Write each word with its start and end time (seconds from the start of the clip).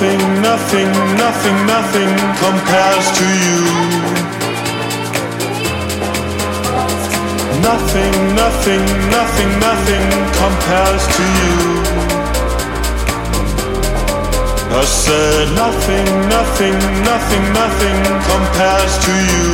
nothing, 0.00 0.42
nothing, 0.42 0.90
nothing, 1.16 1.66
nothing 1.66 2.10
compares 2.38 3.06
to 3.18 3.24
you. 3.44 3.58
Nothing, 7.60 8.14
nothing, 8.36 8.84
nothing, 9.10 9.50
nothing 9.58 10.06
compares 10.38 11.04
to 11.16 11.22
you. 11.38 11.56
I 14.70 14.84
said 14.84 15.46
nothing, 15.56 16.06
nothing, 16.28 16.78
nothing, 17.02 17.44
nothing 17.60 17.98
compares 18.30 18.92
to 19.04 19.12
you. 19.32 19.50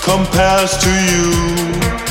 Compares 0.00 0.72
to 0.78 0.90
you. 1.10 2.01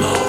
love. 0.00 0.25